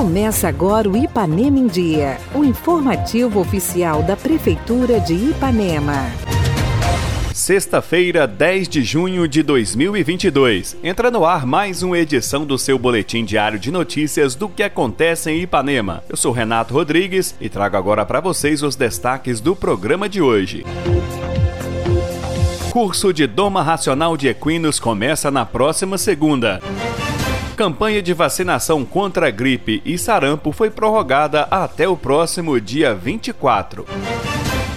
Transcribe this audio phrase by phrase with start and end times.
[0.00, 6.06] Começa agora o Ipanema em Dia, o informativo oficial da Prefeitura de Ipanema.
[7.34, 10.76] Sexta-feira, 10 de junho de 2022.
[10.82, 15.30] Entra no ar mais uma edição do seu boletim diário de notícias do que acontece
[15.30, 16.02] em Ipanema.
[16.08, 20.64] Eu sou Renato Rodrigues e trago agora para vocês os destaques do programa de hoje.
[22.70, 26.60] Curso de Doma Racional de Equinos começa na próxima segunda
[27.60, 33.84] campanha de vacinação contra a gripe e sarampo foi prorrogada até o próximo dia 24.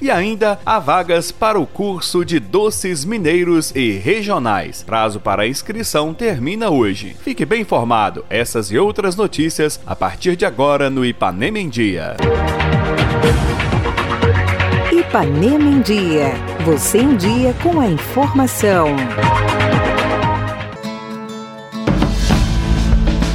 [0.00, 4.84] E ainda há vagas para o curso de doces mineiros e regionais.
[4.84, 7.16] Prazo para inscrição termina hoje.
[7.20, 8.24] Fique bem informado.
[8.30, 12.16] Essas e outras notícias a partir de agora no Ipanema em Dia.
[14.92, 16.32] Ipanema em Dia.
[16.64, 18.94] Você em dia com a informação.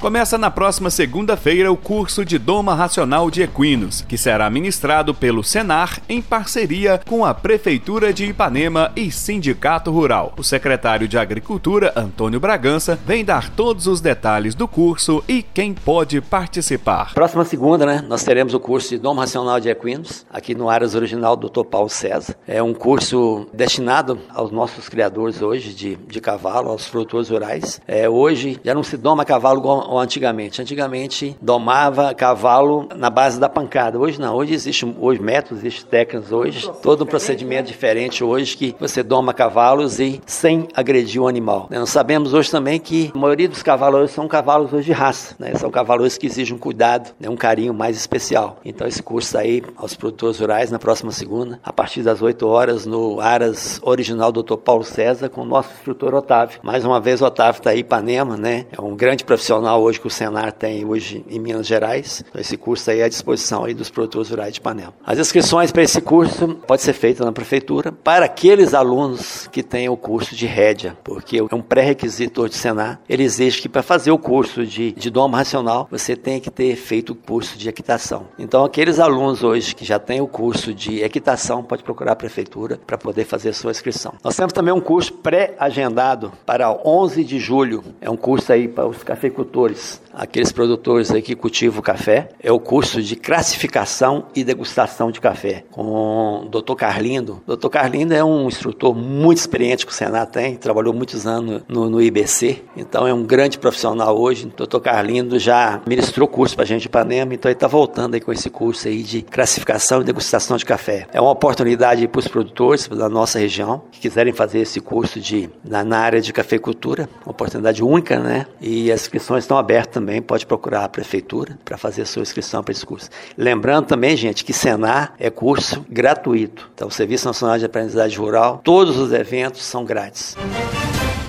[0.03, 5.45] Começa na próxima segunda-feira o curso de Doma Racional de Equinos, que será ministrado pelo
[5.45, 10.33] Senar em parceria com a Prefeitura de Ipanema e Sindicato Rural.
[10.37, 15.73] O secretário de Agricultura, Antônio Bragança, vem dar todos os detalhes do curso e quem
[15.73, 17.13] pode participar.
[17.13, 20.95] Próxima segunda, né, nós teremos o curso de Doma Racional de Equinos, aqui no Aras
[20.95, 21.63] Original do Dr.
[21.63, 22.35] Paulo César.
[22.45, 27.79] É um curso destinado aos nossos criadores hoje de, de cavalo, aos produtores rurais.
[27.87, 30.61] É, hoje já não se doma cavalo igual ou antigamente.
[30.61, 33.99] Antigamente domava cavalo na base da pancada.
[33.99, 38.75] Hoje não, hoje existe hoje métodos, existe técnicas hoje, todo um procedimento diferente hoje que
[38.79, 41.67] você doma cavalos e sem agredir o animal.
[41.69, 45.53] Nós sabemos hoje também que a maioria dos cavalos são cavalos hoje de raça, né?
[45.55, 47.29] São cavalos que exigem um cuidado, né?
[47.29, 48.57] um carinho mais especial.
[48.65, 52.85] Então esse curso aí aos produtores rurais na próxima segunda, a partir das 8 horas
[52.85, 54.57] no Aras Original Dr.
[54.57, 56.59] Paulo César com o nosso instrutor Otávio.
[56.63, 58.65] Mais uma vez o Otávio está aí Ipanema, né?
[58.71, 62.23] É um grande profissional hoje que o Senar tem hoje em Minas Gerais.
[62.27, 64.93] Então, esse curso aí é à disposição aí dos produtores rurais de Panela.
[65.05, 69.89] As inscrições para esse curso pode ser feita na prefeitura para aqueles alunos que têm
[69.89, 72.99] o curso de rédia, porque é um pré-requisito hoje do Senar.
[73.07, 76.75] Ele exige que para fazer o curso de, de doma racional, você tem que ter
[76.75, 78.27] feito o curso de equitação.
[78.39, 82.79] Então, aqueles alunos hoje que já têm o curso de equitação, pode procurar a prefeitura
[82.85, 84.13] para poder fazer sua inscrição.
[84.23, 87.83] Nós temos também um curso pré-agendado para 11 de julho.
[87.99, 92.51] É um curso aí para os cafeicultores produtores, aqueles produtores aí que cultivam café, é
[92.51, 96.75] o curso de classificação e degustação de café com o Dr.
[96.75, 97.41] Carlindo.
[97.47, 97.69] O Dr.
[97.69, 102.01] Carlindo é um instrutor muito experiente que o Senado tem, trabalhou muitos anos no, no
[102.01, 104.51] IBC, então é um grande profissional hoje.
[104.57, 104.79] O Dr.
[104.79, 108.31] Carlindo já ministrou curso para a gente de Ipanema, então ele está voltando aí com
[108.31, 111.07] esse curso aí de classificação e degustação de café.
[111.13, 115.49] É uma oportunidade para os produtores da nossa região que quiserem fazer esse curso de
[115.63, 118.45] na, na área de cafeicultura, uma oportunidade única, né?
[118.59, 122.63] E as inscrições estão aberto também, pode procurar a prefeitura para fazer a sua inscrição
[122.63, 123.09] para esse curso.
[123.37, 126.69] Lembrando também, gente, que Senar é curso gratuito.
[126.73, 130.35] Então, o Serviço Nacional de Aprendizagem Rural, todos os eventos são grátis.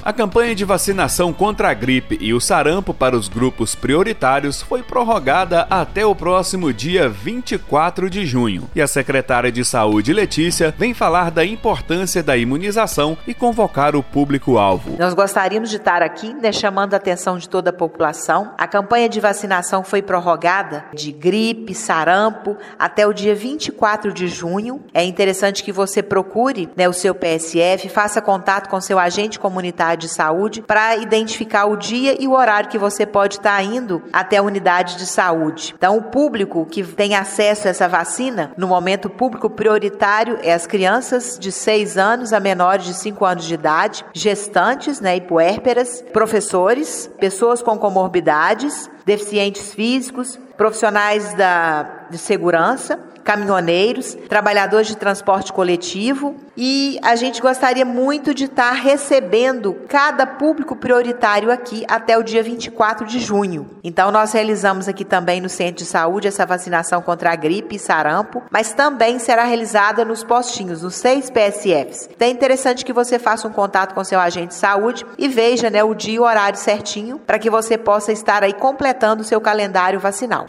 [0.05, 4.83] A campanha de vacinação contra a gripe e o sarampo para os grupos prioritários foi
[4.83, 8.69] prorrogada até o próximo dia 24 de junho.
[8.75, 14.03] E a secretária de Saúde, Letícia, vem falar da importância da imunização e convocar o
[14.03, 14.95] público-alvo.
[14.99, 18.53] Nós gostaríamos de estar aqui né, chamando a atenção de toda a população.
[18.59, 24.83] A campanha de vacinação foi prorrogada de gripe, sarampo, até o dia 24 de junho.
[24.93, 29.94] É interessante que você procure né, o seu PSF, faça contato com seu agente comunitário
[29.97, 34.03] de saúde para identificar o dia e o horário que você pode estar tá indo
[34.13, 35.75] até a unidade de saúde.
[35.77, 40.67] Então, o público que tem acesso a essa vacina, no momento público prioritário, é as
[40.67, 46.03] crianças de 6 anos a menores de 5 anos de idade, gestantes né, e puérperas,
[46.13, 56.37] professores, pessoas com comorbidades, deficientes físicos, profissionais da, de segurança caminhoneiros, trabalhadores de transporte coletivo
[56.57, 62.43] e a gente gostaria muito de estar recebendo cada público prioritário aqui até o dia
[62.43, 63.71] 24 de junho.
[63.83, 67.79] Então nós realizamos aqui também no centro de saúde essa vacinação contra a gripe e
[67.79, 72.09] sarampo, mas também será realizada nos postinhos, nos seis PSFs.
[72.15, 75.71] Então é interessante que você faça um contato com seu agente de saúde e veja
[75.71, 79.25] né, o dia e o horário certinho para que você possa estar aí completando o
[79.25, 80.47] seu calendário vacinal.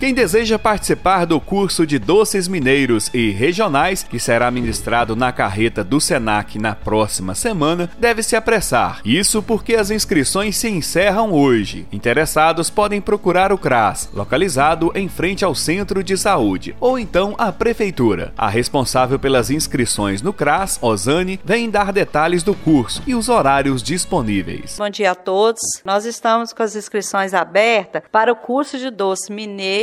[0.00, 5.84] Quem deseja participar do curso de doces mineiros e regionais, que será ministrado na carreta
[5.84, 9.02] do SENAC na próxima semana, deve se apressar.
[9.04, 11.86] Isso porque as inscrições se encerram hoje.
[11.92, 17.52] Interessados podem procurar o CRAS, localizado em frente ao Centro de Saúde, ou então a
[17.52, 18.32] Prefeitura.
[18.38, 23.82] A responsável pelas inscrições no CRAS, Osane, vem dar detalhes do curso e os horários
[23.82, 24.76] disponíveis.
[24.78, 25.60] Bom dia a todos.
[25.84, 29.28] Nós estamos com as inscrições abertas para o curso de doces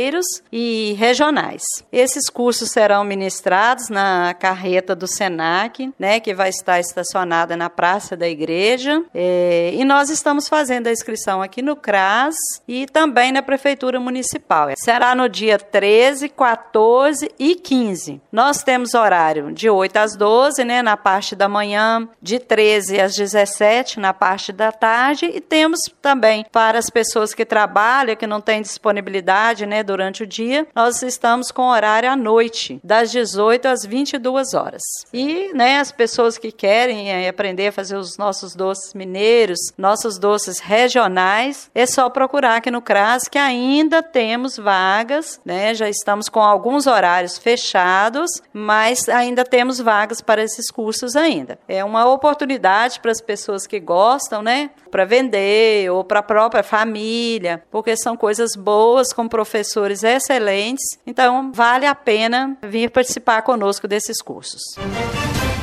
[0.08, 1.62] mineiros e regionais.
[1.92, 8.16] Esses cursos serão ministrados na carreta do Senac, né, que vai estar estacionada na Praça
[8.16, 9.02] da Igreja.
[9.14, 12.34] É, e nós estamos fazendo a inscrição aqui no CRAS
[12.66, 14.68] e também na Prefeitura Municipal.
[14.78, 18.20] Será no dia 13, 14 e 15.
[18.32, 23.14] Nós temos horário de 8 às 12, né, na parte da manhã, de 13 às
[23.14, 28.40] 17 na parte da tarde e temos também para as pessoas que trabalham, que não
[28.40, 33.66] têm disponibilidade, né, durante durante o dia, nós estamos com horário à noite, das 18
[33.66, 34.82] às 22 horas.
[35.12, 40.16] E né, as pessoas que querem é, aprender a fazer os nossos doces mineiros, nossos
[40.16, 45.74] doces regionais, é só procurar aqui no CRAS que ainda temos vagas, né?
[45.74, 51.58] Já estamos com alguns horários fechados, mas ainda temos vagas para esses cursos ainda.
[51.66, 54.70] É uma oportunidade para as pessoas que gostam, né?
[54.90, 61.52] Para vender ou para a própria família, porque são coisas boas com professores excelentes, então
[61.52, 64.62] vale a pena vir participar conosco desses cursos.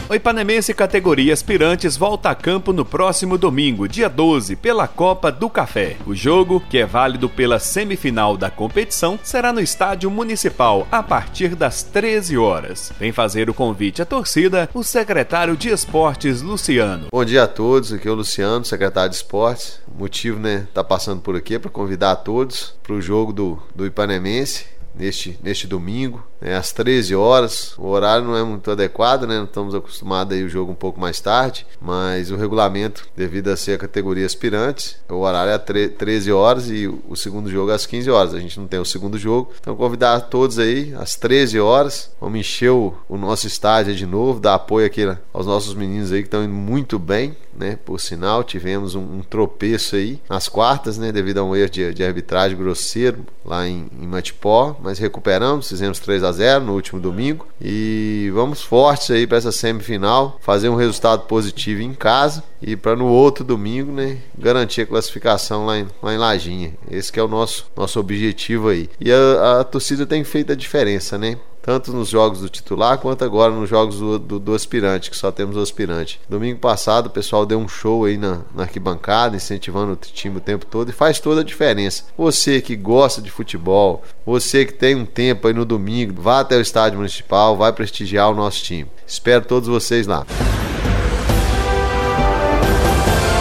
[0.08, 5.50] O Ipanemense categoria aspirantes volta a campo no próximo domingo, dia 12, pela Copa do
[5.50, 5.98] Café.
[6.06, 11.56] O jogo, que é válido pela semifinal da competição, será no Estádio Municipal a partir
[11.56, 12.94] das 13 horas.
[13.00, 17.08] Vem fazer o convite à torcida o secretário de Esportes, Luciano.
[17.12, 19.80] Bom dia a todos, aqui é o Luciano, secretário de Esportes.
[19.88, 23.34] O motivo, né, tá passando por aqui é para convidar a todos para o jogo
[23.34, 27.76] do, do Ipanemense neste, neste domingo, né, às 13 horas.
[27.78, 29.44] O horário não é muito adequado, né?
[29.44, 33.74] Estamos acostumados aí o jogo um pouco mais tarde, mas o regulamento, devido a ser
[33.74, 37.86] a categoria aspirantes, o horário é às 13 horas e o segundo jogo é às
[37.86, 38.34] 15 horas.
[38.34, 39.52] A gente não tem o segundo jogo.
[39.60, 42.12] Então convidar todos aí às 13 horas.
[42.20, 46.22] Vamos encher o, o nosso estádio de novo, dar apoio aqui aos nossos meninos aí
[46.22, 47.78] que estão indo muito bem, né?
[47.84, 51.12] Por sinal, tivemos um, um tropeço aí nas quartas, né?
[51.12, 56.00] Devido a um erro de, de arbitragem grosseiro lá em, em Matipó, mas recuperamos, fizemos
[56.00, 60.76] 3 a 0 no último domingo e vamos fortes aí para essa semifinal, fazer um
[60.76, 65.88] resultado positivo em casa e para no outro domingo, né, garantir a classificação lá em,
[66.04, 66.74] lá em Lajinha.
[66.90, 68.88] Esse é o nosso nosso objetivo aí.
[69.02, 71.38] E a, a torcida tem feito a diferença, né?
[71.66, 75.32] Tanto nos jogos do titular quanto agora nos jogos do, do, do, aspirante, que só
[75.32, 76.22] temos o aspirante.
[76.30, 80.40] Domingo passado o pessoal deu um show aí na, na arquibancada, incentivando o time o
[80.40, 82.04] tempo todo e faz toda a diferença.
[82.16, 86.56] Você que gosta de futebol, você que tem um tempo aí no domingo, vá até
[86.56, 88.88] o estádio municipal, vai prestigiar o nosso time.
[89.08, 90.24] Espero todos vocês lá.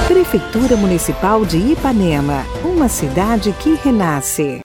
[0.09, 4.62] Prefeitura Municipal de Ipanema, uma cidade que renasce.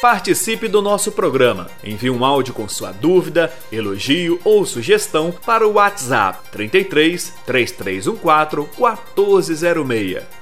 [0.00, 1.68] Participe do nosso programa.
[1.84, 10.39] Envie um áudio com sua dúvida, elogio ou sugestão para o WhatsApp 33 3314 1406.